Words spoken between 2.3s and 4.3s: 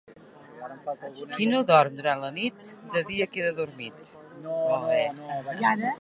nit, de dia queda adormit.